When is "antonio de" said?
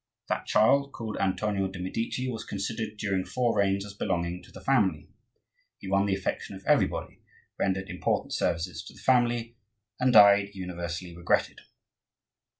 1.19-1.77